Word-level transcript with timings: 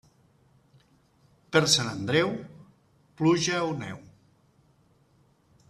Per 1.57 1.61
Sant 1.73 1.91
Andreu, 1.91 2.33
pluja 3.21 3.61
o 3.67 3.71
neu. 3.83 4.01